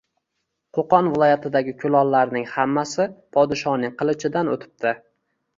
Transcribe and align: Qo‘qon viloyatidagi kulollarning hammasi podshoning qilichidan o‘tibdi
Qo‘qon 0.77 1.09
viloyatidagi 1.15 1.75
kulollarning 1.83 2.47
hammasi 2.55 3.07
podshoning 3.39 3.95
qilichidan 4.01 4.55
o‘tibdi 4.57 4.97